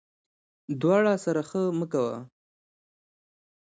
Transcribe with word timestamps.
ـ 0.39 0.79
د 0.79 0.81
واړه 0.87 1.13
سره 1.25 1.41
ښه 1.49 1.61
مه 1.79 1.85
کوه، 1.93 2.15